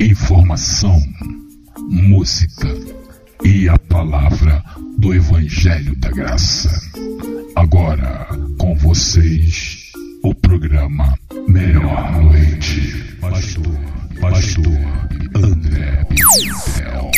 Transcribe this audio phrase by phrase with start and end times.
[0.00, 0.98] informação,
[1.90, 2.66] música
[3.44, 4.64] e a palavra
[4.98, 6.70] do Evangelho da Graça.
[7.54, 8.26] Agora
[8.58, 9.92] com vocês
[10.22, 11.14] o programa
[11.46, 13.14] Melhor Noite.
[13.20, 13.78] Pastor,
[14.20, 14.64] Pastor
[15.34, 17.10] André Pimentel.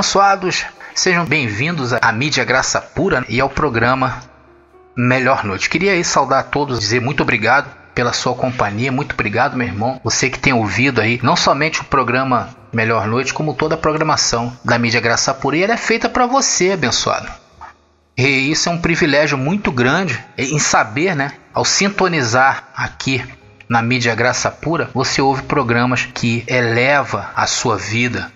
[0.00, 0.64] Abençoados!
[0.94, 4.22] Sejam bem-vindos à mídia Graça Pura e ao programa
[4.96, 5.68] Melhor Noite.
[5.68, 10.00] Queria aí saudar a todos, dizer muito obrigado pela sua companhia, muito obrigado, meu irmão.
[10.02, 14.56] Você que tem ouvido aí, não somente o programa Melhor Noite, como toda a programação
[14.64, 17.30] da mídia Graça Pura, e ela é feita para você, abençoado.
[18.16, 23.22] E isso é um privilégio muito grande em saber, né, ao sintonizar aqui
[23.68, 28.32] na mídia Graça Pura, você ouve programas que eleva a sua vida,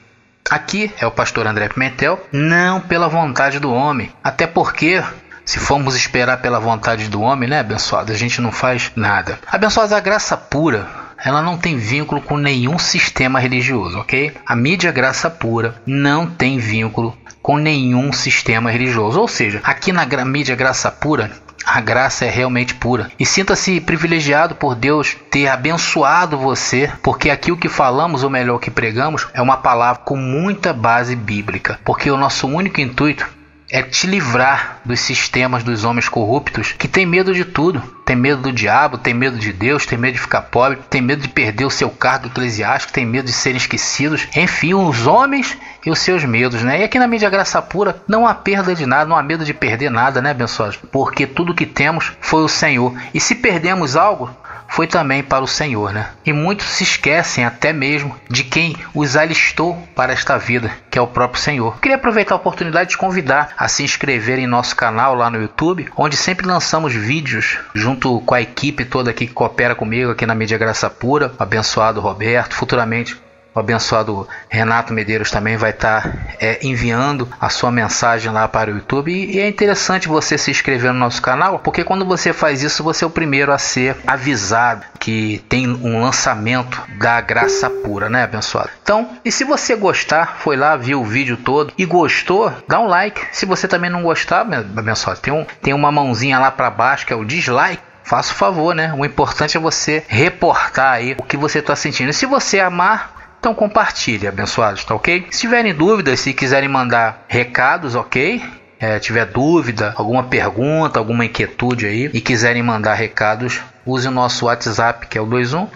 [0.51, 5.03] Aqui é o pastor André Pimentel, não pela vontade do homem, até porque
[5.45, 9.39] se formos esperar pela vontade do homem, né, abençoado, a gente não faz nada.
[9.51, 10.87] Abençoada a graça pura,
[11.25, 14.33] ela não tem vínculo com nenhum sistema religioso, ok?
[14.47, 19.21] A mídia graça pura não tem vínculo com nenhum sistema religioso.
[19.21, 21.31] Ou seja, aqui na mídia graça pura,
[21.65, 23.11] a graça é realmente pura.
[23.19, 28.57] E sinta-se privilegiado por Deus ter abençoado você, porque aqui o que falamos, ou melhor,
[28.57, 31.79] o que pregamos, é uma palavra com muita base bíblica.
[31.85, 33.27] Porque o nosso único intuito
[33.75, 37.83] é te livrar dos sistemas dos homens corruptos que tem medo de tudo.
[38.05, 41.23] Tem medo do diabo, tem medo de Deus, tem medo de ficar pobre, tem medo
[41.23, 44.29] de perder o seu cargo eclesiástico, tem medo de serem esquecidos.
[44.37, 46.83] Enfim, os homens e os seus medos, né?
[46.83, 49.53] E aqui na mídia graça pura não há perda de nada, não há medo de
[49.53, 50.79] perder nada, né, abençoados?
[50.93, 52.95] Porque tudo que temos foi o Senhor.
[53.13, 54.31] E se perdemos algo,
[54.69, 56.09] foi também para o Senhor, né?
[56.25, 61.03] E muitos se esquecem até mesmo de quem os alistou para esta vida, que é
[61.03, 61.79] o próprio Senhor.
[61.81, 65.89] Queria aproveitar a oportunidade de convidar a se inscrever em nosso canal lá no YouTube,
[65.97, 70.35] onde sempre lançamos vídeos junto com a equipe toda aqui que coopera comigo aqui na
[70.35, 73.24] Mídia Graça Pura, abençoado Roberto, futuramente
[73.55, 78.71] o abençoado Renato Medeiros também vai estar tá, é, enviando a sua mensagem lá para
[78.71, 79.13] o YouTube.
[79.13, 82.83] E, e é interessante você se inscrever no nosso canal, porque quando você faz isso,
[82.83, 88.25] você é o primeiro a ser avisado que tem um lançamento da graça pura, né,
[88.25, 88.71] abençoado?
[88.83, 92.87] Então, e se você gostar, foi lá, viu o vídeo todo e gostou, dá um
[92.87, 93.21] like.
[93.33, 97.13] Se você também não gostar, abençoado, tem, um, tem uma mãozinha lá para baixo que
[97.13, 98.93] é o dislike faça o favor, né?
[98.93, 102.11] O importante é você reportar aí o que você está sentindo.
[102.11, 105.27] E se você amar, então compartilhe, abençoados, tá ok?
[105.31, 108.43] Se tiverem dúvidas, se quiserem mandar recados, ok?
[108.81, 114.47] É, tiver dúvida, alguma pergunta, alguma inquietude aí e quiserem mandar recados, use o nosso
[114.47, 115.69] WhatsApp que é o 21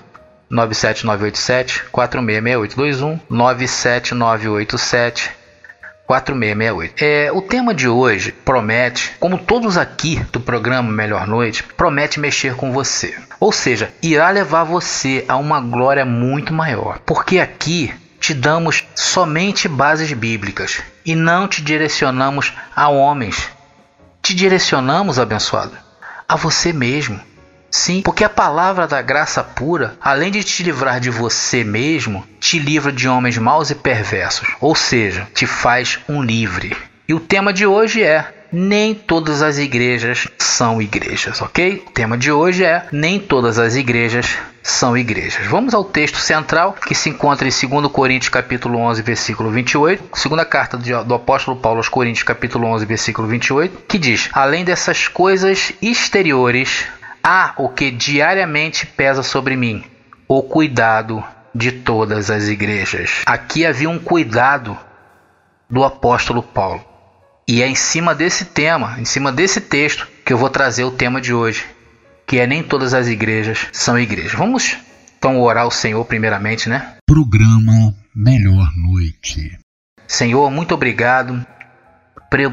[0.48, 5.30] 97987 4668 21 97987
[6.08, 6.94] 4668.
[7.04, 12.54] É, o tema de hoje promete, como todos aqui do programa Melhor Noite, promete mexer
[12.56, 13.14] com você.
[13.38, 16.98] Ou seja, irá levar você a uma glória muito maior.
[17.04, 23.50] Porque aqui te damos somente bases bíblicas e não te direcionamos a homens.
[24.22, 25.76] Te direcionamos, abençoado,
[26.26, 27.20] a você mesmo.
[27.70, 32.58] Sim, porque a palavra da graça pura, além de te livrar de você mesmo, te
[32.58, 36.76] livra de homens maus e perversos, ou seja, te faz um livre.
[37.06, 41.84] E o tema de hoje é nem todas as igrejas são igrejas, ok?
[41.86, 45.46] O tema de hoje é nem todas as igrejas são igrejas.
[45.46, 50.44] Vamos ao texto central que se encontra em 2 Coríntios capítulo 11, versículo 28, segunda
[50.44, 55.72] carta do apóstolo Paulo aos Coríntios capítulo 11, versículo 28, que diz: "Além dessas coisas
[55.80, 56.86] exteriores,
[57.30, 59.84] Há o que diariamente pesa sobre mim:
[60.26, 61.22] o cuidado
[61.54, 63.20] de todas as igrejas.
[63.26, 64.74] Aqui havia um cuidado
[65.68, 66.82] do apóstolo Paulo.
[67.46, 70.90] E é em cima desse tema, em cima desse texto, que eu vou trazer o
[70.90, 71.66] tema de hoje,
[72.26, 74.32] que é nem todas as igrejas são igrejas.
[74.32, 74.78] Vamos
[75.18, 76.94] então orar ao Senhor primeiramente, né?
[77.06, 79.58] Programa Melhor Noite.
[80.06, 81.46] Senhor, muito obrigado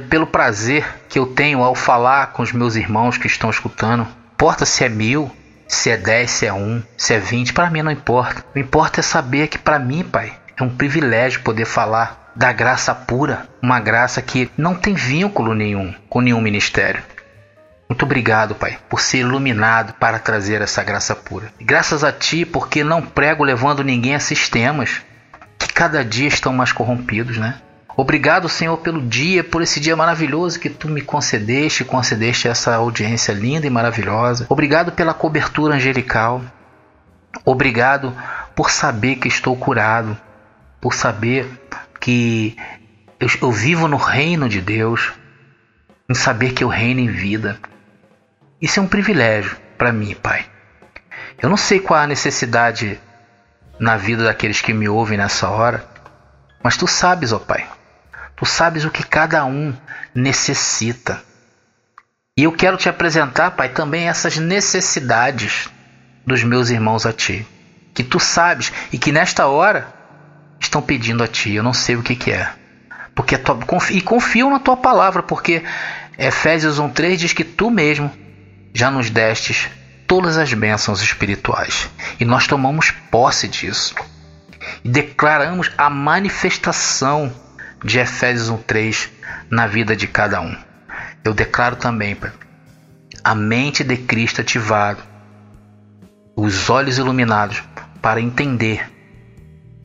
[0.10, 4.06] pelo prazer que eu tenho ao falar com os meus irmãos que estão escutando
[4.36, 5.32] importa se é mil,
[5.66, 8.44] se é dez, se é um, se é vinte, para mim não importa.
[8.54, 12.94] O importa é saber que para mim, Pai, é um privilégio poder falar da graça
[12.94, 17.02] pura, uma graça que não tem vínculo nenhum com nenhum ministério.
[17.88, 21.54] Muito obrigado, Pai, por ser iluminado para trazer essa graça pura.
[21.62, 25.02] graças a Ti, porque não prego levando ninguém a sistemas,
[25.58, 27.56] que cada dia estão mais corrompidos, né?
[27.98, 33.32] Obrigado, Senhor, pelo dia, por esse dia maravilhoso que tu me concedeste, concedeste essa audiência
[33.32, 34.46] linda e maravilhosa.
[34.50, 36.42] Obrigado pela cobertura angelical.
[37.46, 38.14] Obrigado
[38.54, 40.18] por saber que estou curado,
[40.82, 41.48] por saber
[42.02, 42.58] que
[43.20, 45.14] eu, eu vivo no reino de Deus,
[46.10, 47.58] em saber que eu reino em vida.
[48.62, 50.46] Isso é um privilégio para mim, Pai.
[51.42, 53.00] Eu não sei qual a necessidade
[53.80, 55.86] na vida daqueles que me ouvem nessa hora,
[56.62, 57.66] mas tu sabes, ó Pai.
[58.36, 59.74] Tu sabes o que cada um
[60.14, 61.24] necessita.
[62.38, 65.70] E eu quero te apresentar, Pai, também essas necessidades
[66.26, 67.48] dos meus irmãos a Ti.
[67.94, 69.88] Que Tu sabes e que nesta hora
[70.60, 71.54] estão pedindo a Ti.
[71.54, 72.52] Eu não sei o que, que é.
[73.14, 73.58] Porque tua,
[73.90, 75.64] e confio na Tua palavra, porque
[76.18, 78.12] Efésios 1,3 diz que Tu mesmo
[78.74, 79.70] já nos destes
[80.06, 81.90] todas as bênçãos espirituais.
[82.20, 83.96] E nós tomamos posse disso.
[84.84, 87.34] E declaramos a manifestação
[87.84, 89.10] de Efésios 1:3
[89.50, 90.56] na vida de cada um.
[91.24, 92.32] Eu declaro também, Pai,
[93.24, 95.00] a mente de Cristo ativada,
[96.36, 97.64] os olhos iluminados
[98.02, 98.92] para entender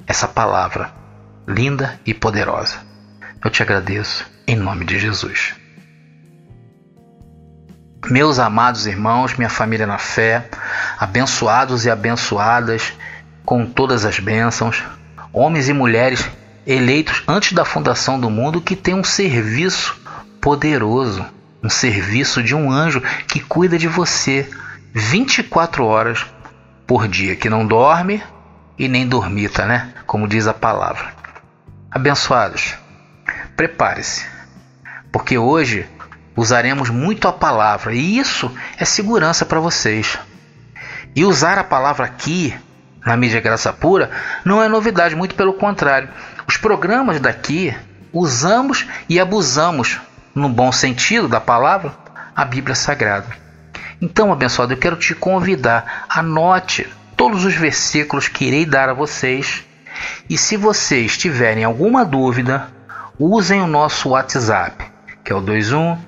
[0.07, 0.93] essa palavra
[1.47, 2.79] linda e poderosa.
[3.43, 5.55] Eu te agradeço em nome de Jesus.
[8.11, 10.49] Meus amados irmãos, minha família na fé,
[10.99, 12.93] abençoados e abençoadas
[13.45, 14.83] com todas as bênçãos,
[15.33, 16.29] homens e mulheres
[16.71, 20.01] eleitos antes da fundação do mundo que tem um serviço
[20.41, 21.27] poderoso,
[21.63, 24.49] um serviço de um anjo que cuida de você
[24.95, 26.25] 24 horas
[26.87, 28.23] por dia, que não dorme
[28.79, 29.93] e nem dormita, né?
[30.07, 31.13] Como diz a palavra.
[31.91, 32.75] Abençoados,
[33.57, 34.25] prepare-se,
[35.11, 35.89] porque hoje
[36.37, 40.17] usaremos muito a palavra e isso é segurança para vocês.
[41.17, 42.55] E usar a palavra aqui
[43.05, 44.11] na mídia graça pura
[44.45, 46.09] não é novidade, muito pelo contrário.
[46.47, 47.75] Os programas daqui
[48.13, 50.01] usamos e abusamos,
[50.35, 51.93] no bom sentido da palavra,
[52.35, 53.29] a Bíblia Sagrada.
[54.01, 59.65] Então, abençoado, eu quero te convidar, anote todos os versículos que irei dar a vocês.
[60.29, 62.69] E se vocês tiverem alguma dúvida,
[63.19, 64.91] usem o nosso WhatsApp,
[65.23, 65.99] que é o 21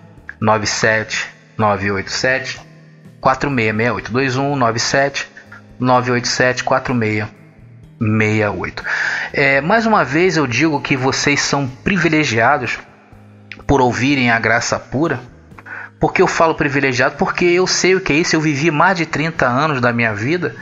[0.40, 1.28] 97
[1.58, 2.60] 987
[3.20, 5.31] 4668 21 97
[5.82, 8.84] 987 4668.
[9.32, 12.78] É, mais uma vez eu digo que vocês são privilegiados
[13.66, 15.20] por ouvirem a graça pura.
[16.00, 17.16] Porque eu falo privilegiado?
[17.16, 18.34] Porque eu sei o que é isso.
[18.34, 20.54] Eu vivi mais de 30 anos da minha vida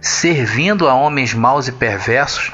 [0.00, 2.52] servindo a homens maus e perversos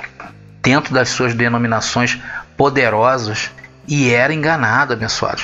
[0.63, 2.19] dentro das suas denominações
[2.57, 3.51] poderosas
[3.87, 5.43] e era enganado, abençoado.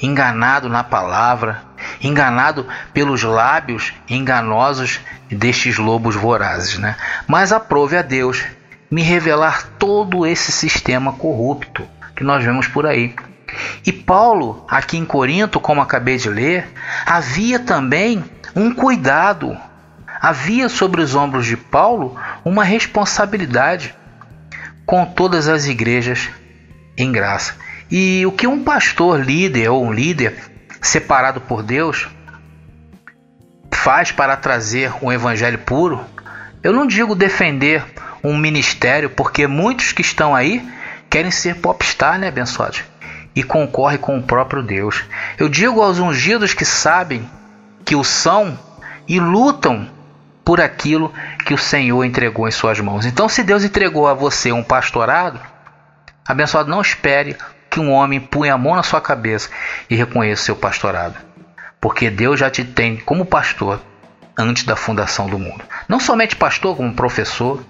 [0.00, 1.62] Enganado na palavra,
[2.00, 5.00] enganado pelos lábios enganosos
[5.30, 6.96] destes lobos vorazes, né?
[7.26, 8.44] Mas aprove a Deus
[8.90, 11.86] me revelar todo esse sistema corrupto
[12.16, 13.14] que nós vemos por aí.
[13.84, 16.68] E Paulo, aqui em Corinto, como acabei de ler,
[17.06, 18.24] havia também
[18.54, 19.56] um cuidado,
[20.20, 23.94] havia sobre os ombros de Paulo uma responsabilidade
[24.84, 26.28] com todas as igrejas
[26.96, 27.54] em graça.
[27.90, 30.49] E o que um pastor líder ou um líder
[30.80, 32.08] separado por Deus
[33.72, 36.04] faz para trazer um evangelho puro,
[36.62, 37.84] eu não digo defender
[38.22, 40.66] um ministério, porque muitos que estão aí
[41.08, 42.84] querem ser popstar, né, abençoados?
[43.34, 45.04] E concorre com o próprio Deus.
[45.38, 47.28] Eu digo aos ungidos que sabem
[47.84, 48.58] que o são
[49.08, 49.88] e lutam
[50.44, 51.12] por aquilo
[51.46, 53.06] que o Senhor entregou em suas mãos.
[53.06, 55.40] Então, se Deus entregou a você um pastorado,
[56.26, 57.36] abençoado, não espere
[57.70, 59.48] que um homem ponha a mão na sua cabeça
[59.88, 61.16] e reconheça o seu pastorado.
[61.80, 63.80] Porque Deus já te tem como pastor
[64.36, 65.62] antes da fundação do mundo.
[65.88, 67.64] Não somente pastor, como professor,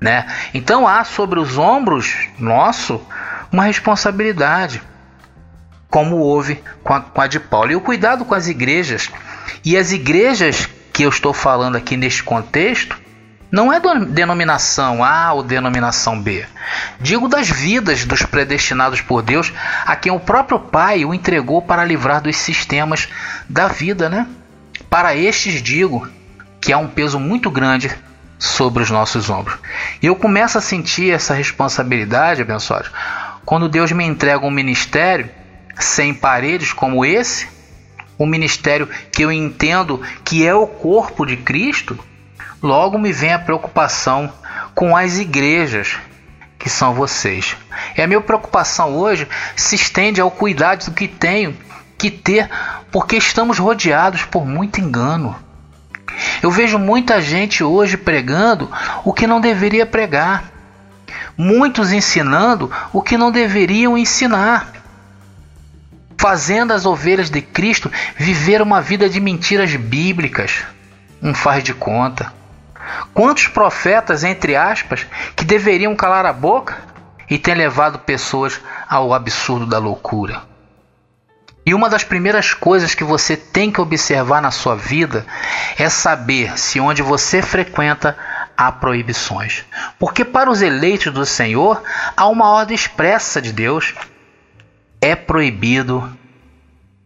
[0.00, 0.26] né?
[0.52, 3.00] Então há sobre os ombros nosso
[3.52, 4.82] uma responsabilidade,
[5.88, 7.70] como houve com a, com a de Paulo.
[7.70, 9.10] E o cuidado com as igrejas.
[9.64, 13.03] E as igrejas que eu estou falando aqui neste contexto
[13.54, 16.44] não é denominação A ou denominação B.
[17.00, 19.52] Digo das vidas dos predestinados por Deus,
[19.86, 23.08] a quem o próprio Pai o entregou para livrar dos sistemas
[23.48, 24.26] da vida, né?
[24.90, 26.08] Para estes digo
[26.60, 27.96] que há um peso muito grande
[28.40, 29.56] sobre os nossos ombros.
[30.02, 32.90] E eu começo a sentir essa responsabilidade, abençoados,
[33.44, 35.30] quando Deus me entrega um ministério
[35.78, 37.46] sem paredes como esse,
[38.18, 41.96] um ministério que eu entendo que é o corpo de Cristo,
[42.64, 44.32] logo me vem a preocupação
[44.74, 45.98] com as igrejas
[46.58, 47.54] que são vocês.
[47.94, 51.54] E a minha preocupação hoje se estende ao cuidado do que tenho
[51.98, 52.48] que ter,
[52.90, 55.36] porque estamos rodeados por muito engano.
[56.42, 58.70] Eu vejo muita gente hoje pregando
[59.04, 60.52] o que não deveria pregar.
[61.36, 64.72] muitos ensinando o que não deveriam ensinar,
[66.16, 70.62] fazendo as ovelhas de Cristo viver uma vida de mentiras bíblicas.
[71.20, 72.32] Um faz de conta.
[73.12, 76.76] Quantos profetas, entre aspas, que deveriam calar a boca
[77.28, 80.42] e têm levado pessoas ao absurdo da loucura?
[81.66, 85.24] E uma das primeiras coisas que você tem que observar na sua vida
[85.78, 88.16] é saber se onde você frequenta
[88.56, 89.64] há proibições.
[89.98, 91.82] Porque para os eleitos do Senhor
[92.14, 93.94] há uma ordem expressa de Deus.
[95.00, 96.06] É proibido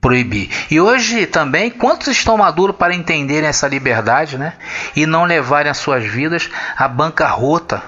[0.01, 0.51] proibir.
[0.71, 4.55] E hoje também, quantos estão maduros para entenderem essa liberdade, né?
[4.95, 7.83] E não levarem as suas vidas à bancarrota,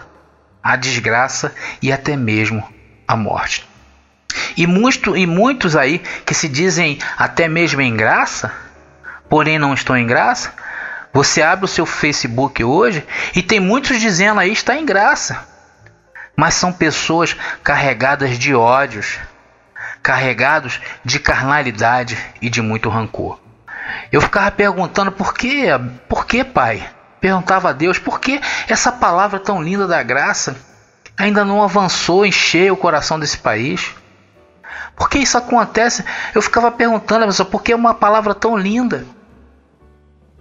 [0.62, 2.66] à desgraça e até mesmo
[3.06, 3.68] à morte.
[4.56, 8.52] E, muito, e muitos aí que se dizem até mesmo em graça,
[9.28, 10.52] porém não estão em graça,
[11.12, 15.48] você abre o seu Facebook hoje e tem muitos dizendo aí está em graça.
[16.36, 19.18] Mas são pessoas carregadas de ódios,
[20.02, 23.38] carregados de carnalidade e de muito rancor.
[24.10, 25.66] Eu ficava perguntando por que,
[26.08, 26.88] por que, pai?
[27.20, 30.56] Perguntava a Deus por que essa palavra tão linda da graça
[31.16, 33.94] ainda não avançou em cheio o coração desse país.
[34.96, 36.04] Por que isso acontece?
[36.34, 39.06] Eu ficava perguntando, mas por que uma palavra tão linda?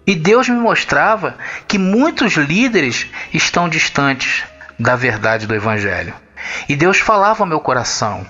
[0.08, 1.38] E Deus me mostrava
[1.68, 4.44] que muitos líderes estão distantes
[4.80, 6.14] da verdade do Evangelho.
[6.68, 8.26] E Deus falava ao meu coração: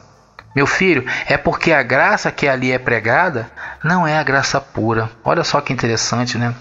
[0.56, 3.50] Meu filho, é porque a graça que ali é pregada
[3.84, 5.10] não é a graça pura.
[5.24, 6.53] Olha só que interessante, né?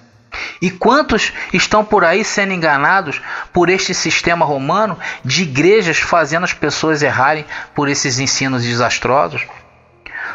[0.60, 3.20] E quantos estão por aí sendo enganados
[3.52, 9.46] por este sistema romano de igrejas fazendo as pessoas errarem por esses ensinos desastrosos?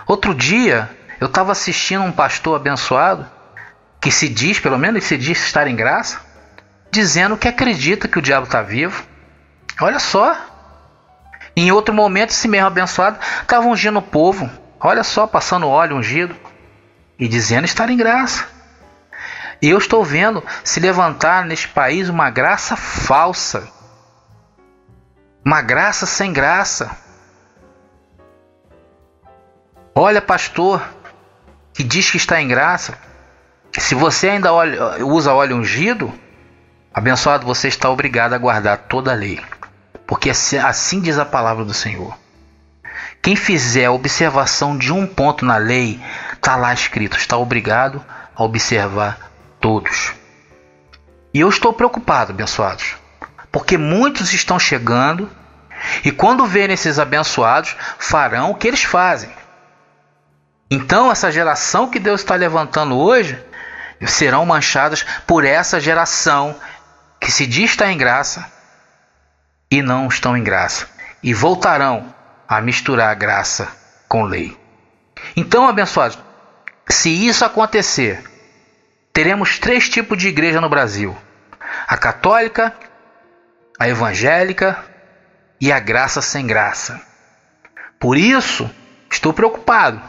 [0.07, 3.25] Outro dia, eu estava assistindo um pastor abençoado
[4.01, 6.19] que se diz, pelo menos se diz estar em graça,
[6.91, 9.03] dizendo que acredita que o diabo está vivo.
[9.79, 10.35] Olha só.
[11.55, 14.49] Em outro momento, esse mesmo abençoado estava ungindo o povo.
[14.79, 16.35] Olha só, passando óleo ungido
[17.17, 18.47] e dizendo estar em graça.
[19.61, 23.69] E eu estou vendo se levantar neste país uma graça falsa.
[25.45, 26.91] Uma graça sem graça.
[29.95, 30.81] Olha, pastor,
[31.73, 32.97] que diz que está em graça,
[33.77, 34.51] se você ainda
[35.05, 36.13] usa óleo ungido,
[36.93, 39.39] abençoado, você está obrigado a guardar toda a lei.
[40.05, 42.17] Porque assim, assim diz a palavra do Senhor.
[43.21, 45.99] Quem fizer observação de um ponto na lei,
[46.33, 48.03] está lá escrito, está obrigado
[48.35, 49.31] a observar
[49.61, 50.13] todos.
[51.33, 52.95] E eu estou preocupado, abençoados,
[53.51, 55.29] porque muitos estão chegando
[56.03, 59.29] e quando verem esses abençoados, farão o que eles fazem.
[60.69, 63.41] Então, essa geração que Deus está levantando hoje
[64.05, 66.55] serão manchadas por essa geração
[67.19, 68.45] que se diz estar em graça
[69.73, 70.87] e não estão em graça,
[71.23, 72.13] e voltarão
[72.47, 73.67] a misturar graça
[74.07, 74.55] com lei.
[75.35, 76.19] Então, abençoados,
[76.87, 78.23] se isso acontecer,
[79.11, 81.17] teremos três tipos de igreja no Brasil:
[81.87, 82.71] a católica,
[83.79, 84.77] a evangélica
[85.59, 87.01] e a graça sem graça.
[87.99, 88.69] Por isso,
[89.09, 89.99] estou preocupado.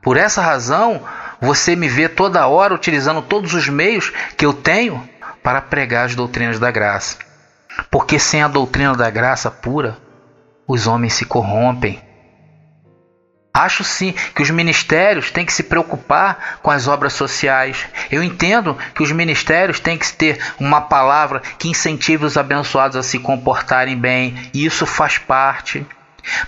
[0.00, 1.02] Por essa razão,
[1.40, 5.08] você me vê toda hora utilizando todos os meios que eu tenho
[5.42, 7.27] para pregar as doutrinas da graça.
[7.90, 9.96] Porque sem a doutrina da graça pura,
[10.66, 12.02] os homens se corrompem.
[13.52, 17.86] Acho sim que os ministérios têm que se preocupar com as obras sociais.
[18.10, 23.02] Eu entendo que os ministérios têm que ter uma palavra que incentive os abençoados a
[23.02, 25.84] se comportarem bem, e isso faz parte.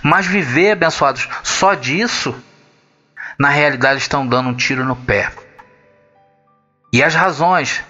[0.01, 2.33] Mas viver abençoados só disso
[3.37, 5.31] na realidade estão dando um tiro no pé.
[6.93, 7.83] E as razões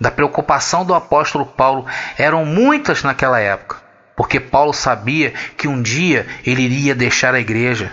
[0.00, 1.86] da preocupação do apóstolo Paulo
[2.18, 3.76] eram muitas naquela época,
[4.16, 7.92] porque Paulo sabia que um dia ele iria deixar a igreja.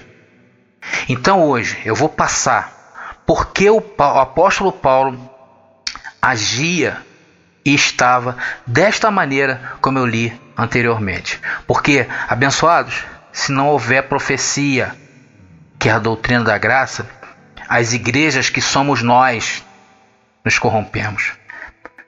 [1.08, 5.30] Então hoje eu vou passar porque o apóstolo Paulo
[6.22, 6.98] agia
[7.66, 11.40] e estava desta maneira como eu li anteriormente.
[11.66, 14.96] Porque, abençoados, se não houver profecia,
[15.80, 17.08] que é a doutrina da graça,
[17.68, 19.64] as igrejas que somos nós
[20.44, 21.34] nos corrompemos.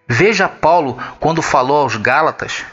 [0.08, 2.64] Veja Paulo quando falou aos Gálatas,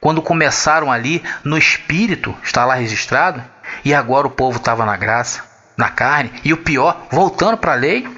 [0.00, 3.42] quando começaram ali no espírito, está lá registrado,
[3.84, 5.44] e agora o povo estava na graça,
[5.76, 8.08] na carne, e o pior, voltando para a lei.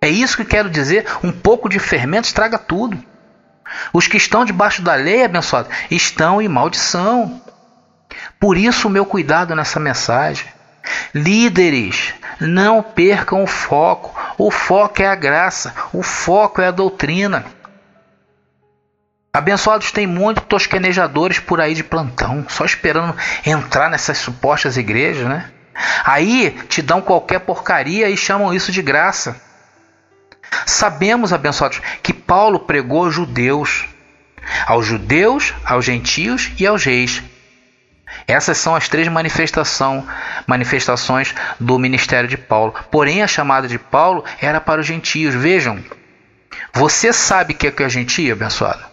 [0.00, 3.02] É isso que quero dizer, um pouco de fermento estraga tudo.
[3.92, 7.40] Os que estão debaixo da lei, abençoado, estão em maldição.
[8.38, 10.46] Por isso o meu cuidado nessa mensagem.
[11.14, 14.18] Líderes, não percam o foco.
[14.38, 17.44] O foco é a graça, o foco é a doutrina.
[19.32, 23.16] Abençoados tem muitos tosquenejadores por aí de plantão, só esperando
[23.46, 25.50] entrar nessas supostas igrejas, né?
[26.04, 29.40] Aí te dão qualquer porcaria e chamam isso de graça.
[30.66, 33.86] Sabemos, abençoados, que Paulo pregou aos judeus,
[34.66, 37.22] aos judeus, aos gentios e aos reis.
[38.26, 40.06] Essas são as três manifestação,
[40.46, 42.74] manifestações do ministério de Paulo.
[42.90, 45.34] Porém, a chamada de Paulo era para os gentios.
[45.34, 45.82] Vejam,
[46.72, 48.84] você sabe o que é, é gentio, abençoado?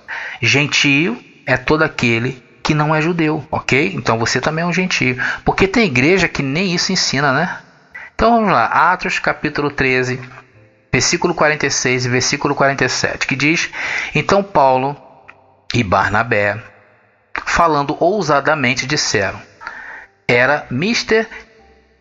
[0.42, 3.94] Gentio é todo aquele que não é judeu, ok?
[3.96, 5.18] Então você também é um gentio.
[5.46, 7.60] Porque tem igreja que nem isso ensina, né?
[8.14, 10.20] Então vamos lá, Atos capítulo 13,
[10.92, 13.70] versículo 46 e versículo 47, que diz:
[14.14, 14.98] Então Paulo
[15.74, 16.58] e Barnabé,
[17.48, 19.42] falando ousadamente, disseram:
[20.28, 21.28] Era mister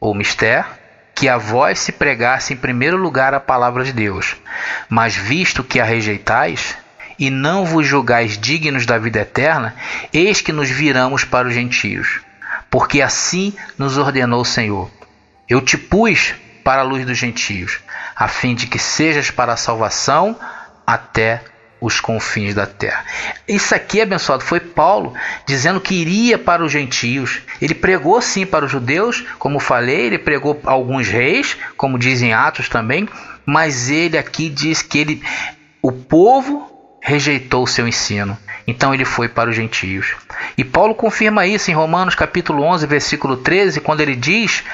[0.00, 0.66] ou mister
[1.14, 4.36] que a vós se pregasse em primeiro lugar a palavra de Deus,
[4.88, 6.76] mas visto que a rejeitais
[7.18, 9.74] e não vos julgais dignos da vida eterna,
[10.12, 12.20] eis que nos viramos para os gentios,
[12.68, 14.90] porque assim nos ordenou o Senhor.
[15.48, 17.78] Eu te pus para a luz dos gentios,
[18.14, 20.38] a fim de que sejas para a salvação
[20.86, 21.40] até
[21.80, 23.04] os confins da terra.
[23.46, 25.14] Isso aqui, abençoado, foi Paulo
[25.46, 27.40] dizendo que iria para os gentios.
[27.60, 32.68] Ele pregou sim para os judeus, como falei, ele pregou alguns reis, como dizem Atos
[32.68, 33.08] também,
[33.44, 35.22] mas ele aqui diz que ele
[35.82, 38.36] o povo rejeitou o seu ensino.
[38.66, 40.16] Então ele foi para os gentios.
[40.58, 44.64] E Paulo confirma isso em Romanos capítulo 11, versículo 13, quando ele diz: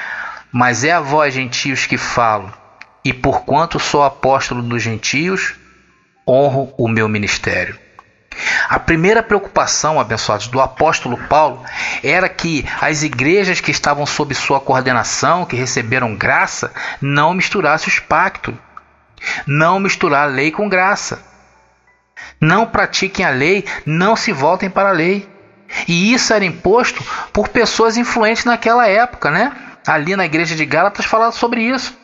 [0.51, 2.51] "Mas é a vós gentios que falo,
[3.05, 5.53] e porquanto sou apóstolo dos gentios,
[6.27, 7.77] honro o meu ministério.
[8.67, 11.63] A primeira preocupação, abençoados, do apóstolo Paulo
[12.03, 17.99] era que as igrejas que estavam sob sua coordenação, que receberam graça, não misturassem os
[17.99, 18.55] pactos.
[19.45, 21.23] Não misturar lei com graça.
[22.39, 25.29] Não pratiquem a lei, não se voltem para a lei.
[25.87, 29.51] E isso era imposto por pessoas influentes naquela época, né?
[29.87, 31.97] Ali na igreja de Gálatas falava sobre isso.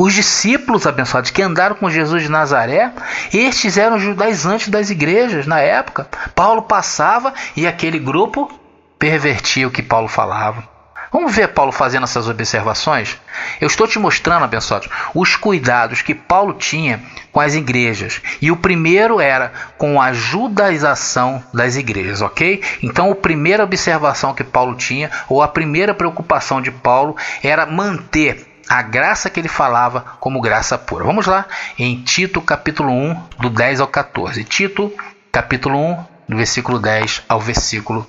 [0.00, 2.92] Os discípulos abençoados que andaram com Jesus de Nazaré,
[3.34, 6.06] estes eram judaizantes das igrejas na época.
[6.36, 8.48] Paulo passava e aquele grupo
[8.96, 10.62] pervertia o que Paulo falava.
[11.10, 13.18] Vamos ver Paulo fazendo essas observações?
[13.60, 18.22] Eu estou te mostrando, abençoados, os cuidados que Paulo tinha com as igrejas.
[18.40, 22.62] E o primeiro era com a judaização das igrejas, ok?
[22.84, 28.47] Então, a primeira observação que Paulo tinha, ou a primeira preocupação de Paulo, era manter
[28.68, 31.04] a graça que ele falava como graça pura.
[31.04, 31.46] Vamos lá
[31.78, 34.44] em Tito capítulo 1, do 10 ao 14.
[34.44, 34.92] Tito
[35.32, 38.06] capítulo 1, do versículo 10 ao versículo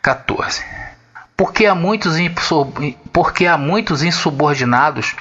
[0.00, 0.64] 14.
[1.36, 2.16] Porque há muitos,
[3.12, 5.16] porque há muitos insubordinados,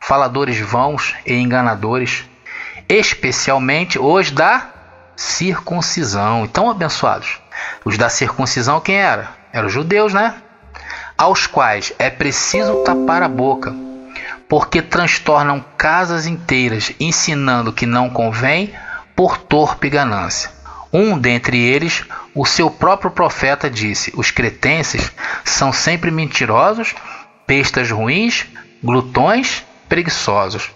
[0.00, 2.24] faladores vãos e enganadores,
[2.88, 4.68] especialmente os da
[5.14, 6.44] circuncisão.
[6.44, 7.38] Então, abençoados,
[7.84, 9.28] os da circuncisão quem era?
[9.52, 10.34] Eram os judeus, né?
[11.16, 13.89] Aos quais é preciso tapar a boca
[14.50, 18.74] porque transtornam casas inteiras, ensinando que não convém
[19.14, 20.50] por torpe ganância.
[20.92, 25.12] Um dentre eles, o seu próprio profeta, disse: Os cretenses
[25.44, 26.96] são sempre mentirosos,
[27.46, 28.44] bestas ruins,
[28.82, 30.72] glutões, preguiçosos.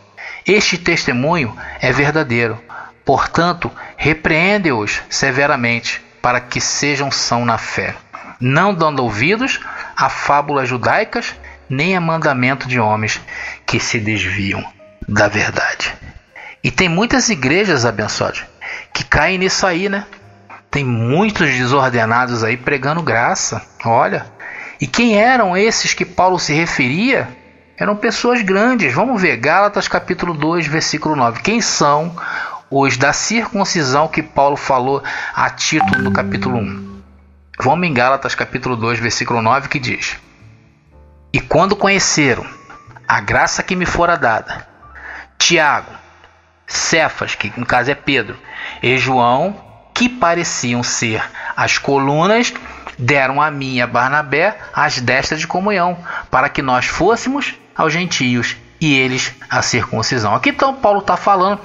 [0.47, 2.57] Este testemunho é verdadeiro.
[3.05, 7.97] Portanto, repreende-os severamente, para que sejam são na fé,
[8.41, 9.59] não dando ouvidos
[9.97, 11.35] a fábulas judaicas
[11.69, 13.21] nem a mandamento de homens
[13.67, 14.65] que se desviam
[15.09, 15.95] da verdade.
[16.63, 18.45] E tem muitas igrejas abençoadas
[18.93, 20.07] que caem nisso aí, né?
[20.71, 23.63] Tem muitos desordenados aí pregando graça.
[23.85, 24.27] Olha.
[24.81, 27.29] E quem eram esses que Paulo se referia?
[27.77, 28.93] Eram pessoas grandes.
[28.93, 31.43] Vamos ver, Gálatas capítulo 2, versículo 9.
[31.43, 32.17] Quem são
[32.71, 35.03] os da circuncisão que Paulo falou
[35.35, 37.03] a título do capítulo 1?
[37.61, 40.17] Vamos em Gálatas capítulo 2, versículo 9, que diz:
[41.35, 42.47] e quando conheceram
[43.09, 44.69] a graça que me fora dada,
[45.37, 45.91] Tiago,
[46.65, 48.39] Cefas, que no caso é Pedro,
[48.81, 49.61] e João,
[49.93, 52.55] que pareciam ser as colunas,
[52.97, 55.99] deram a mim e a Barnabé as destas de comunhão,
[56.31, 60.37] para que nós fôssemos aos gentios e eles a circuncisão.
[60.37, 61.61] Aqui então Paulo está falando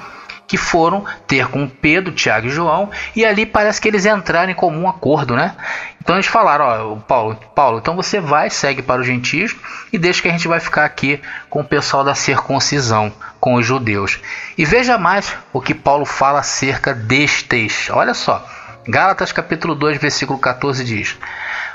[0.49, 4.55] que foram ter com Pedro, Tiago e João, e ali parece que eles entraram em
[4.55, 5.55] comum acordo, né?
[6.01, 9.55] Então eles falaram, ó, Paulo, Paulo, então você vai, segue para os gentios
[9.93, 13.65] e deixa que a gente vai ficar aqui com o pessoal da circuncisão, com os
[13.65, 14.19] judeus.
[14.57, 17.87] E veja mais o que Paulo fala acerca destes.
[17.91, 18.43] Olha só,
[18.87, 21.15] Gálatas capítulo 2, versículo 14 diz: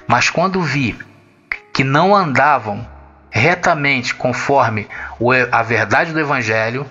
[0.09, 0.99] Mas quando vi
[1.73, 2.85] que não andavam
[3.31, 4.89] retamente conforme
[5.53, 6.91] a verdade do evangelho,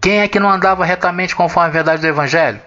[0.00, 2.60] Quem é que não andava retamente conforme a verdade do Evangelho?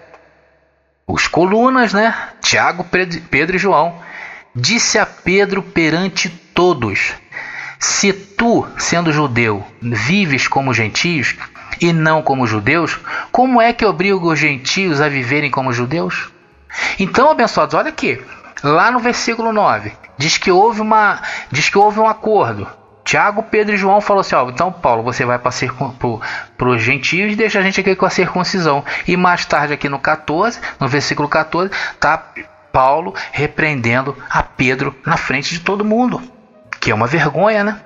[1.06, 2.14] Os colunas, né?
[2.40, 2.86] Tiago,
[3.30, 3.94] Pedro e João.
[4.54, 7.14] Disse a Pedro perante todos:
[7.78, 11.34] Se tu, sendo judeu, vives como gentios
[11.80, 12.98] e não como judeus,
[13.30, 16.30] como é que obriga os gentios a viverem como judeus?
[16.98, 18.22] Então, abençoados, olha aqui.
[18.62, 22.68] Lá no versículo 9, diz que houve uma diz que houve um acordo.
[23.12, 25.50] Tiago, Pedro e João falou assim: ó, então Paulo, você vai para
[26.66, 28.82] os gentios e deixa a gente aqui com a circuncisão.
[29.06, 31.70] E mais tarde, aqui no 14, no versículo 14,
[32.00, 32.32] tá
[32.72, 36.22] Paulo repreendendo a Pedro na frente de todo mundo.
[36.80, 37.80] Que é uma vergonha, né?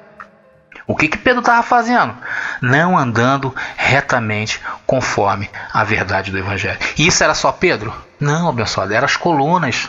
[0.87, 2.15] O que, que Pedro estava fazendo?
[2.63, 6.79] Não andando retamente conforme a verdade do Evangelho.
[6.97, 7.93] E isso era só Pedro?
[8.21, 9.89] Não, abençoado, eram as colunas.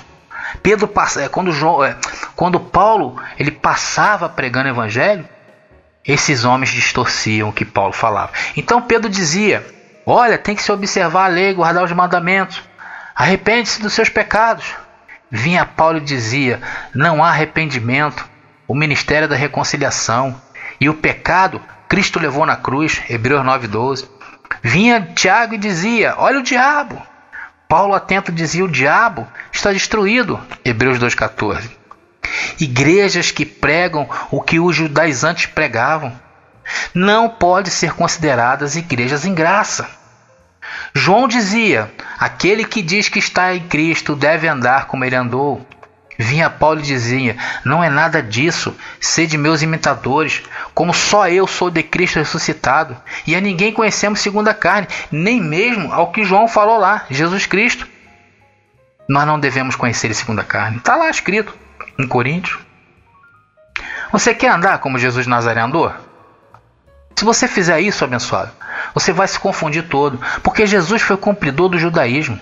[0.64, 1.96] Pedro é, quando, João, é,
[2.36, 5.28] quando Paulo ele passava pregando o evangelho,
[6.06, 8.32] esses homens distorciam o que Paulo falava.
[8.56, 9.66] Então Pedro dizia:
[10.06, 12.62] Olha, tem que se observar a lei, guardar os mandamentos.
[13.14, 14.74] Arrepende-se dos seus pecados.
[15.30, 16.62] Vinha Paulo e dizia:
[16.94, 18.26] Não há arrependimento.
[18.68, 20.40] O ministério da reconciliação
[20.80, 23.02] e o pecado Cristo levou na cruz.
[23.10, 24.08] Hebreus 9:12.
[24.62, 27.02] Vinha Tiago e dizia: Olha o diabo.
[27.68, 30.40] Paulo atento dizia: o diabo está destruído.
[30.64, 31.70] Hebreus 2,14.
[32.60, 36.14] Igrejas que pregam o que os judaizantes pregavam
[36.94, 39.88] não podem ser consideradas igrejas em graça.
[40.94, 45.66] João dizia: aquele que diz que está em Cristo deve andar como ele andou.
[46.18, 50.42] Vinha Paulo e dizia: Não é nada disso, sede meus imitadores,
[50.74, 55.40] como só eu sou de Cristo ressuscitado, e a ninguém conhecemos segundo a carne, nem
[55.40, 57.88] mesmo ao que João falou lá, Jesus Cristo.
[59.08, 60.78] Nós não devemos conhecer ele segundo a carne.
[60.78, 61.56] Está lá escrito
[61.98, 62.60] em Coríntios.
[64.12, 65.94] Você quer andar como Jesus Nazaré andou?
[67.16, 68.52] Se você fizer isso, abençoado,
[68.94, 72.40] você vai se confundir todo, porque Jesus foi cumpridor do judaísmo.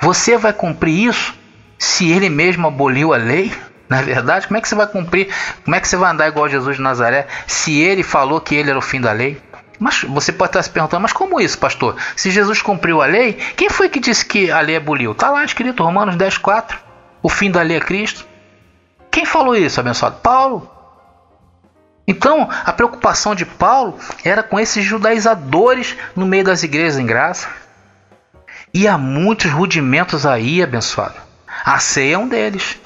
[0.00, 1.34] Você vai cumprir isso
[1.82, 3.52] se ele mesmo aboliu a lei,
[3.88, 5.34] na é verdade, como é que você vai cumprir?
[5.64, 8.70] Como é que você vai andar igual Jesus de Nazaré se ele falou que ele
[8.70, 9.42] era o fim da lei?
[9.80, 11.96] Mas você pode estar se perguntando, mas como isso, pastor?
[12.14, 15.10] Se Jesus cumpriu a lei, quem foi que disse que a lei aboliu?
[15.10, 16.78] Está lá escrito, Romanos 10, 4.
[17.20, 18.24] O fim da lei é Cristo.
[19.10, 20.20] Quem falou isso, abençoado?
[20.22, 20.70] Paulo.
[22.06, 27.48] Então, a preocupação de Paulo era com esses judaizadores no meio das igrejas em graça.
[28.72, 31.21] E há muitos rudimentos aí, abençoado.
[31.64, 32.76] A ceia é um deles.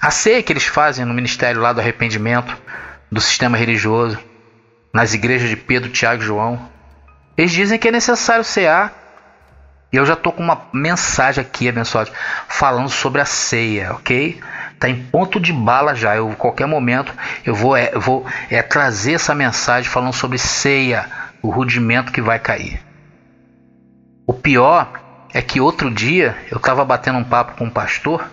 [0.00, 2.56] A ceia que eles fazem no ministério lá do arrependimento,
[3.10, 4.18] do sistema religioso,
[4.92, 6.68] nas igrejas de Pedro, Tiago e João.
[7.36, 8.92] Eles dizem que é necessário cear.
[9.92, 12.10] E eu já estou com uma mensagem aqui, abençoado,
[12.48, 14.40] falando sobre a ceia, ok?
[14.72, 16.16] Está em ponto de bala já.
[16.16, 21.08] Eu, qualquer momento eu vou, é, vou é, trazer essa mensagem falando sobre ceia,
[21.40, 22.82] o rudimento que vai cair.
[24.26, 25.03] O pior
[25.34, 28.24] é que outro dia eu estava batendo um papo com um pastor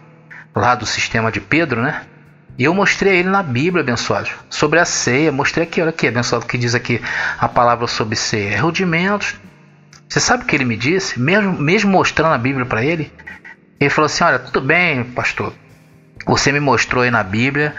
[0.55, 2.03] lá do sistema de Pedro, né?
[2.59, 5.31] E eu mostrei a ele na Bíblia, abençoado, sobre a ceia.
[5.31, 7.01] Mostrei aqui, olha aqui, abençoado, que diz aqui
[7.39, 8.53] a palavra sobre ceia.
[8.53, 9.33] É rudimentos.
[10.07, 11.19] Você sabe o que ele me disse?
[11.19, 13.11] Mesmo, mesmo mostrando a Bíblia para ele,
[13.79, 15.53] ele falou assim: Olha, tudo bem, pastor.
[16.27, 17.73] Você me mostrou aí na Bíblia,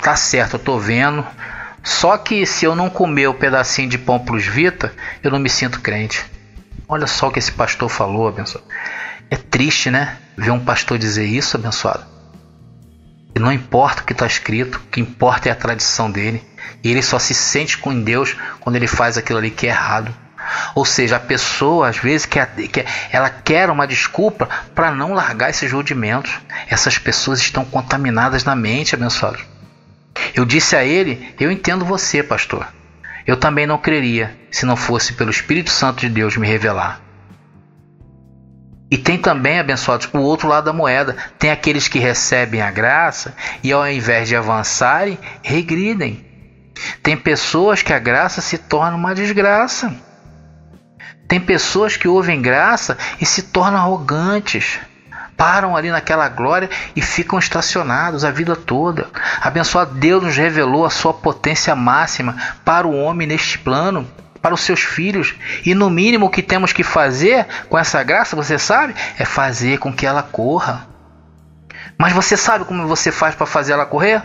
[0.00, 1.26] tá certo, eu tô vendo.
[1.82, 5.48] Só que se eu não comer o pedacinho de pão plus vita, eu não me
[5.48, 6.24] sinto crente.
[6.88, 8.66] Olha só o que esse pastor falou, abençoado.
[9.30, 10.16] É triste, né?
[10.36, 12.04] Ver um pastor dizer isso, abençoado.
[13.34, 16.42] E não importa o que está escrito, o que importa é a tradição dele.
[16.82, 20.14] E ele só se sente com Deus quando ele faz aquilo ali que é errado.
[20.74, 25.50] Ou seja, a pessoa às vezes quer, quer ela quer uma desculpa para não largar
[25.50, 26.32] esses rudimentos.
[26.68, 29.38] Essas pessoas estão contaminadas na mente, abençoado.
[30.34, 32.66] Eu disse a ele: Eu entendo você, pastor.
[33.28, 36.98] Eu também não creria se não fosse pelo Espírito Santo de Deus me revelar.
[38.90, 41.14] E tem também, abençoados, o outro lado da moeda.
[41.38, 46.24] Tem aqueles que recebem a graça e ao invés de avançarem, regridem.
[47.02, 49.94] Tem pessoas que a graça se torna uma desgraça.
[51.28, 54.80] Tem pessoas que ouvem graça e se tornam arrogantes
[55.38, 59.06] param ali naquela glória e ficam estacionados a vida toda.
[59.40, 64.04] Abençoado Deus nos revelou a sua potência máxima para o homem neste plano,
[64.42, 65.36] para os seus filhos.
[65.64, 69.78] E no mínimo o que temos que fazer com essa graça, você sabe, é fazer
[69.78, 70.88] com que ela corra.
[71.96, 74.20] Mas você sabe como você faz para fazer ela correr?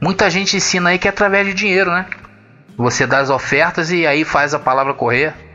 [0.00, 2.06] Muita gente ensina aí que é através de dinheiro, né?
[2.76, 5.45] Você dá as ofertas e aí faz a palavra correr.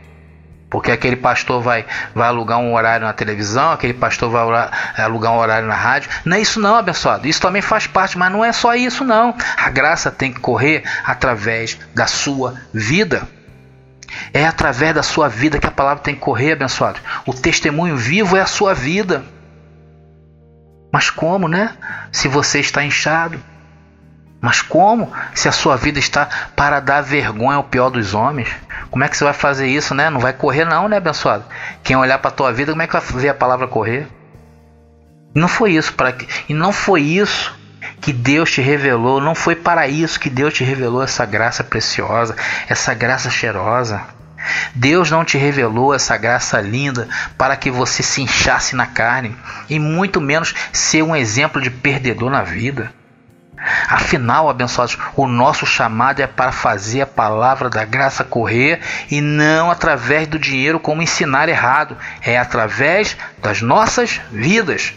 [0.72, 5.36] Porque aquele pastor vai, vai alugar um horário na televisão, aquele pastor vai alugar um
[5.36, 6.08] horário na rádio.
[6.24, 7.28] Não é isso não, abençoado.
[7.28, 9.36] Isso também faz parte, mas não é só isso não.
[9.54, 13.28] A graça tem que correr através da sua vida.
[14.32, 16.98] É através da sua vida que a palavra tem que correr, abençoado.
[17.26, 19.22] O testemunho vivo é a sua vida.
[20.90, 21.76] Mas como, né?
[22.10, 23.38] Se você está inchado.
[24.42, 25.12] Mas como?
[25.32, 28.48] Se a sua vida está para dar vergonha ao pior dos homens.
[28.90, 30.10] Como é que você vai fazer isso, né?
[30.10, 31.44] Não vai correr não, né, abençoado?
[31.84, 34.08] Quem olhar para a tua vida, como é que vai ver a palavra correr?
[35.32, 36.12] Não foi isso para
[36.48, 37.56] e não foi isso
[38.00, 42.34] que Deus te revelou, não foi para isso que Deus te revelou essa graça preciosa,
[42.68, 44.02] essa graça cheirosa.
[44.74, 49.36] Deus não te revelou essa graça linda para que você se inchasse na carne
[49.70, 52.92] e muito menos ser um exemplo de perdedor na vida.
[53.88, 59.70] Afinal, abençoados, o nosso chamado é para fazer a palavra da graça correr e não
[59.70, 64.94] através do dinheiro como ensinar errado, é através das nossas vidas.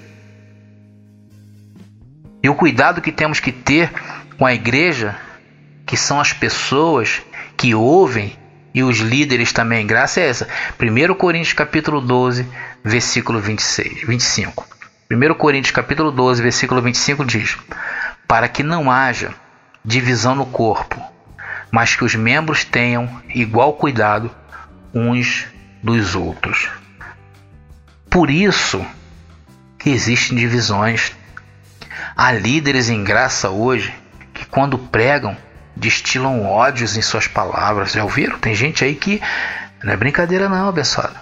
[2.41, 3.91] E o cuidado que temos que ter
[4.37, 5.15] com a igreja,
[5.85, 7.21] que são as pessoas
[7.57, 8.35] que ouvem
[8.73, 9.87] e os líderes também.
[9.87, 10.47] Graça é essa.
[10.79, 12.47] 1 Coríntios capítulo 12,
[12.83, 14.67] versículo 26, 25.
[15.09, 17.57] 1 Coríntios capítulo 12, versículo 25 diz:
[18.27, 19.33] Para que não haja
[19.83, 21.01] divisão no corpo,
[21.71, 24.31] mas que os membros tenham igual cuidado
[24.93, 25.45] uns
[25.83, 26.69] dos outros.
[28.09, 28.85] Por isso
[29.77, 31.11] que existem divisões.
[32.15, 33.93] Há líderes em graça hoje
[34.33, 35.37] que quando pregam
[35.75, 37.91] destilam ódios em suas palavras.
[37.91, 38.39] Já ouviram?
[38.39, 39.21] Tem gente aí que
[39.83, 41.15] não é brincadeira não, abençoado.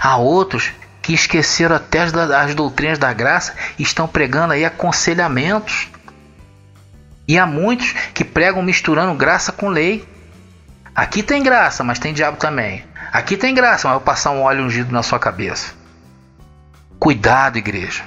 [0.00, 5.88] Há outros que esqueceram até as, as doutrinas da graça e estão pregando aí aconselhamentos.
[7.32, 10.06] E há muitos que pregam misturando graça com lei.
[10.94, 12.84] Aqui tem graça, mas tem diabo também.
[13.10, 15.72] Aqui tem graça, mas vou passar um óleo ungido na sua cabeça.
[16.98, 18.04] Cuidado, igreja.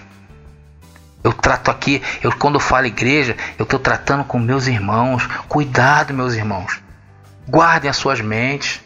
[1.23, 5.27] Eu trato aqui, eu quando falo igreja, eu estou tratando com meus irmãos.
[5.49, 6.79] Cuidado, meus irmãos.
[7.49, 8.79] Guardem as suas mentes.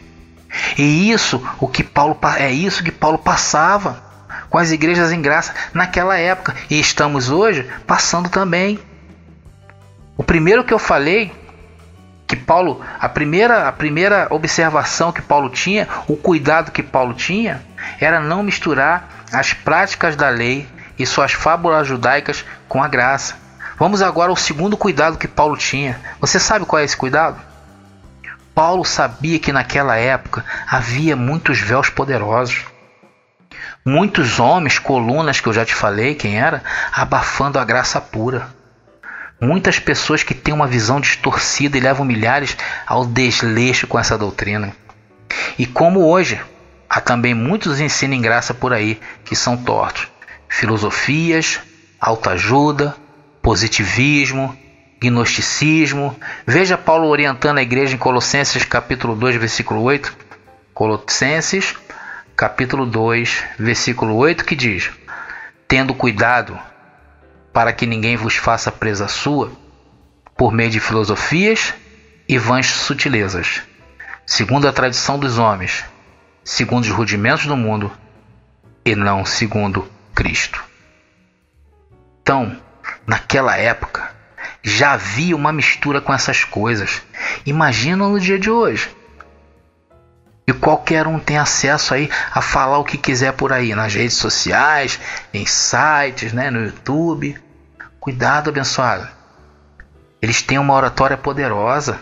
[0.78, 4.02] E isso, o que Paulo é isso que Paulo passava
[4.48, 8.80] com as igrejas em graça naquela época e estamos hoje passando também.
[10.20, 11.32] O primeiro que eu falei
[12.26, 17.62] que Paulo, a primeira a primeira observação que Paulo tinha, o cuidado que Paulo tinha,
[17.98, 23.34] era não misturar as práticas da lei e suas fábulas judaicas com a graça.
[23.78, 25.98] Vamos agora ao segundo cuidado que Paulo tinha.
[26.20, 27.40] Você sabe qual é esse cuidado?
[28.54, 32.66] Paulo sabia que naquela época havia muitos véus poderosos.
[33.82, 38.59] Muitos homens, colunas que eu já te falei quem era, abafando a graça pura.
[39.40, 44.76] Muitas pessoas que têm uma visão distorcida e levam milhares ao desleixo com essa doutrina.
[45.58, 46.40] E como hoje,
[46.88, 50.08] há também muitos ensinos em graça por aí que são tortos
[50.50, 51.60] filosofias,
[51.98, 52.94] autoajuda,
[53.40, 54.54] positivismo,
[55.00, 56.14] gnosticismo.
[56.46, 60.14] Veja Paulo orientando a igreja em Colossenses capítulo 2, versículo 8.
[60.74, 61.74] Colossenses
[62.36, 64.90] capítulo 2, versículo 8 que diz:
[65.68, 66.58] Tendo cuidado
[67.52, 69.52] para que ninguém vos faça presa sua
[70.36, 71.74] por meio de filosofias
[72.28, 73.62] e vãs sutilezas,
[74.24, 75.84] segundo a tradição dos homens,
[76.44, 77.92] segundo os rudimentos do mundo
[78.84, 80.62] e não segundo Cristo.
[82.22, 82.56] Então,
[83.06, 84.14] naquela época,
[84.62, 87.02] já havia uma mistura com essas coisas.
[87.44, 88.88] Imagina no dia de hoje.
[90.50, 94.16] E qualquer um tem acesso aí a falar o que quiser por aí, nas redes
[94.16, 94.98] sociais,
[95.32, 97.40] em sites, né, no YouTube.
[98.00, 99.06] Cuidado, abençoado.
[100.20, 102.00] Eles têm uma oratória poderosa.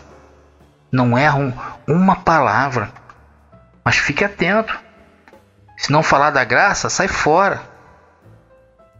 [0.90, 1.52] Não erram
[1.87, 2.90] uma palavra.
[3.84, 4.74] Mas fique atento.
[5.76, 7.61] Se não falar da graça, sai fora.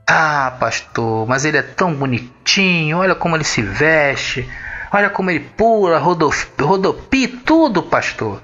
[0.06, 4.46] Ah, pastor, mas ele é tão bonitinho, olha como ele se veste,
[4.92, 8.42] olha como ele pula, rodopia, tudo, pastor.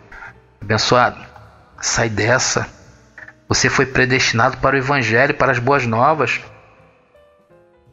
[0.65, 1.21] Abençoado,
[1.79, 2.67] sai dessa.
[3.47, 6.41] Você foi predestinado para o Evangelho, para as boas novas.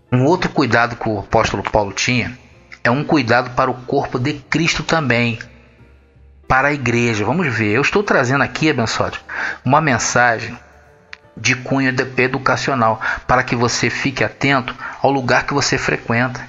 [0.10, 2.38] Um outro cuidado que o apóstolo Paulo tinha
[2.82, 5.38] é um cuidado para o corpo de Cristo também,
[6.48, 7.26] para a igreja.
[7.26, 9.18] Vamos ver, eu estou trazendo aqui, abençoado,
[9.66, 10.58] uma mensagem
[11.36, 16.42] de cunho educacional, para que você fique atento ao lugar que você frequenta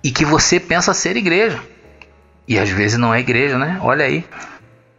[0.00, 1.60] e que você pensa ser igreja.
[2.46, 3.80] E às vezes não é igreja, né?
[3.82, 4.24] Olha aí.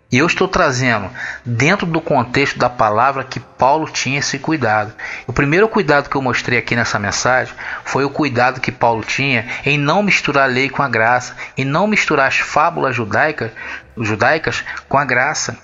[0.09, 1.09] E eu estou trazendo
[1.45, 4.93] dentro do contexto da palavra que Paulo tinha esse cuidado.
[5.27, 9.45] O primeiro cuidado que eu mostrei aqui nessa mensagem foi o cuidado que Paulo tinha
[9.65, 13.51] em não misturar a lei com a graça, em não misturar as fábulas judaicas,
[13.97, 15.57] judaicas com a graça.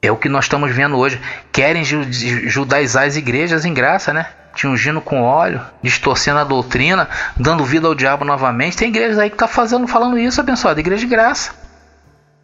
[0.00, 1.20] É o que nós estamos vendo hoje.
[1.52, 4.26] Querem judaizar as igrejas em graça, né?
[4.54, 8.78] Te ungindo com óleo, distorcendo a doutrina, dando vida ao diabo novamente.
[8.78, 10.80] Tem igrejas aí que tá fazendo, falando isso, abençoado.
[10.80, 11.63] Igreja de graça.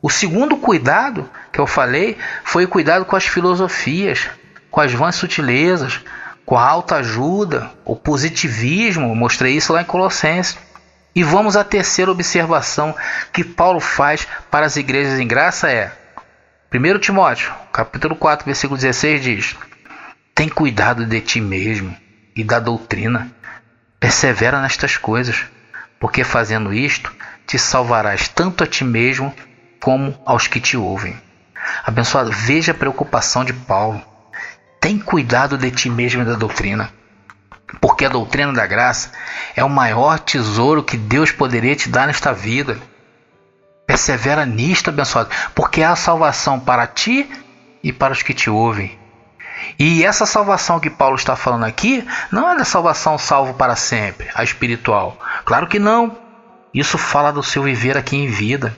[0.02, 4.28] O segundo cuidado que eu falei foi o cuidado com as filosofias,
[4.70, 6.00] com as vãs sutilezas,
[6.46, 9.14] com a alta ajuda, o positivismo.
[9.14, 10.58] mostrei isso lá em Colossenses.
[11.14, 12.94] E vamos à terceira observação
[13.32, 15.92] que Paulo faz para as igrejas em graça é
[16.72, 19.56] 1 Timóteo, capítulo 4, versículo 16 diz:
[20.32, 21.96] Tem cuidado de ti mesmo
[22.34, 23.28] e da doutrina.
[23.98, 25.44] Persevera nestas coisas,
[25.98, 27.12] porque fazendo isto
[27.44, 29.34] te salvarás tanto a ti mesmo
[29.80, 31.20] como aos que te ouvem.
[31.84, 34.02] Abençoado, veja a preocupação de Paulo.
[34.80, 36.90] Tem cuidado de ti mesmo e da doutrina
[37.78, 39.12] porque a doutrina da graça
[39.54, 42.78] é o maior tesouro que Deus poderia te dar nesta vida.
[43.86, 47.28] Persevera nisto, abençoado, porque a salvação para ti
[47.82, 48.98] e para os que te ouvem.
[49.78, 54.28] E essa salvação que Paulo está falando aqui não é da salvação salvo para sempre,
[54.34, 55.18] a espiritual.
[55.44, 56.16] Claro que não.
[56.72, 58.76] Isso fala do seu viver aqui em vida.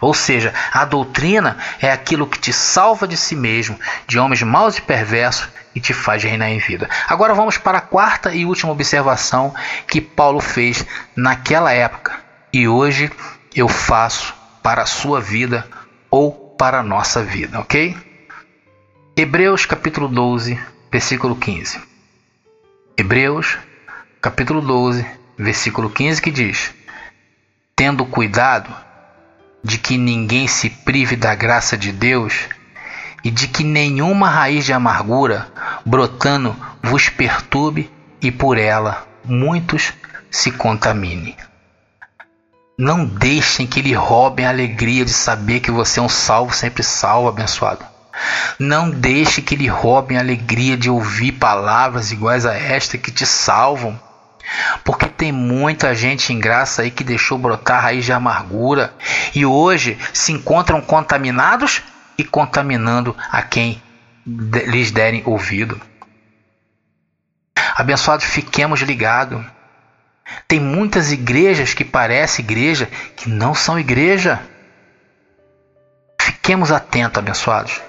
[0.00, 4.78] Ou seja, a doutrina é aquilo que te salva de si mesmo, de homens maus
[4.78, 6.88] e perversos e te faz reinar em vida.
[7.08, 9.54] Agora vamos para a quarta e última observação
[9.88, 12.12] que Paulo fez naquela época
[12.52, 13.10] e hoje
[13.54, 15.66] eu faço para a sua vida
[16.10, 17.96] ou para a nossa vida, ok?
[19.16, 20.58] Hebreus capítulo 12,
[20.90, 21.80] versículo 15.
[22.96, 23.58] Hebreus
[24.20, 25.06] capítulo 12,
[25.38, 26.74] versículo 15 que diz:
[27.74, 28.74] Tendo cuidado
[29.62, 32.48] de que ninguém se prive da graça de Deus
[33.24, 35.48] e de que nenhuma raiz de amargura
[35.84, 37.90] brotando vos perturbe
[38.20, 39.92] e por ela muitos
[40.30, 41.36] se contaminem.
[42.78, 46.82] Não deixem que lhe roubem a alegria de saber que você é um salvo, sempre
[46.82, 47.84] salvo, abençoado.
[48.58, 53.24] Não deixe que lhe roubem a alegria de ouvir palavras iguais a esta que te
[53.26, 53.98] salvam.
[54.84, 58.94] Porque tem muita gente em graça aí que deixou brotar raiz de amargura
[59.34, 61.82] e hoje se encontram contaminados
[62.16, 63.82] e contaminando a quem
[64.26, 65.80] lhes derem ouvido.
[67.74, 69.44] Abençoados, fiquemos ligados.
[70.48, 74.40] Tem muitas igrejas que parecem igreja que não são igreja.
[76.20, 77.80] Fiquemos atentos, abençoados.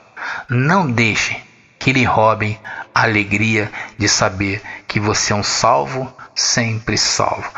[0.50, 1.47] Não deixe
[1.88, 2.60] que lhe roubem
[2.94, 7.50] a alegria de saber que você é um salvo, sempre salvo.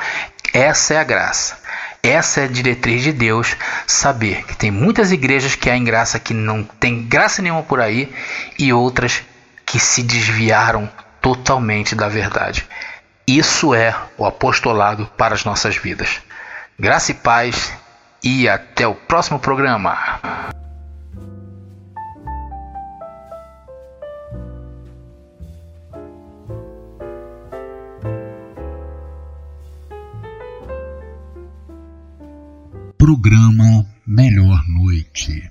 [0.54, 1.58] Essa é a graça.
[2.04, 6.20] Essa é a diretriz de Deus, saber que tem muitas igrejas que há em graça
[6.20, 8.14] que não tem graça nenhuma por aí
[8.60, 9.24] e outras
[9.66, 10.88] que se desviaram
[11.20, 12.68] totalmente da verdade.
[13.28, 16.22] Isso é o apostolado para as nossas vidas.
[16.80, 17.74] Graça e paz
[18.24, 19.98] e até o próximo programa.
[33.00, 35.50] Programa Melhor Noite.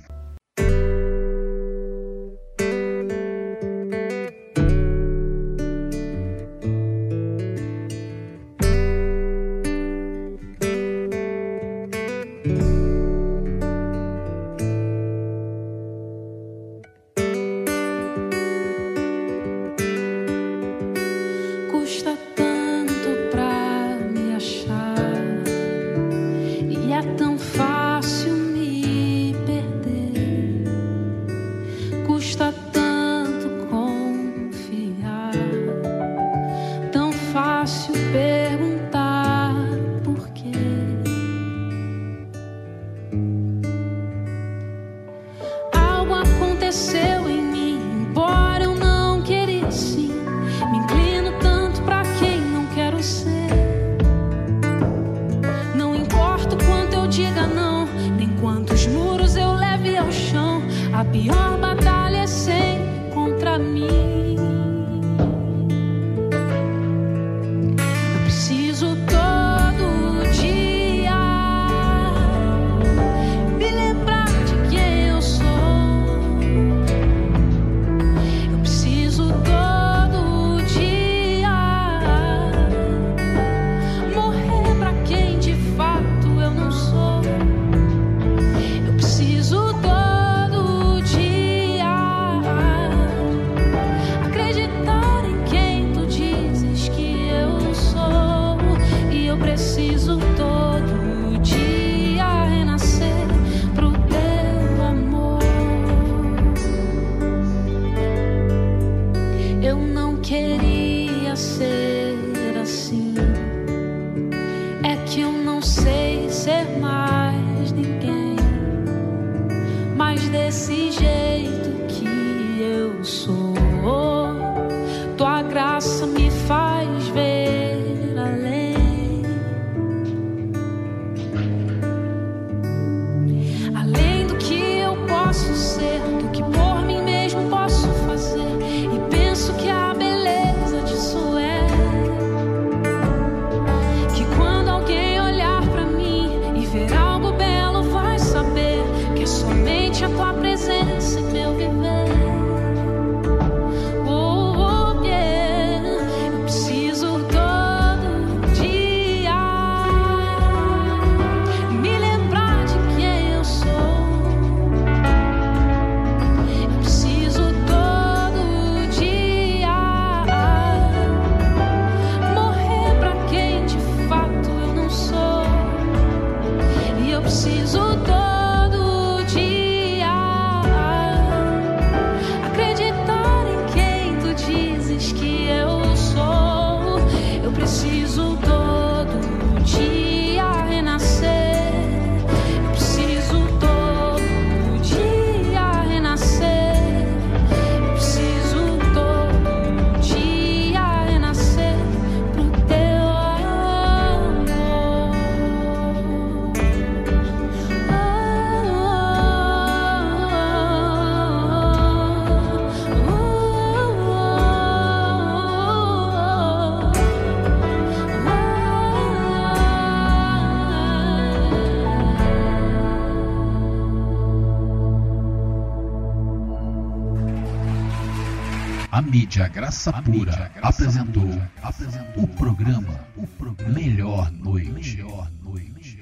[229.03, 234.97] Mídia Graça a Pura mídia Graça apresentou, Pura apresentou o programa, o programa Melhor Noite.
[234.97, 235.98] Melhor noite.